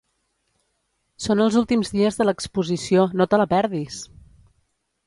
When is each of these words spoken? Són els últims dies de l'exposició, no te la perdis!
Són 1.25 1.43
els 1.45 1.57
últims 1.61 1.93
dies 1.99 2.17
de 2.23 2.27
l'exposició, 2.27 3.07
no 3.21 3.31
te 3.35 3.41
la 3.43 3.49
perdis! 3.57 4.03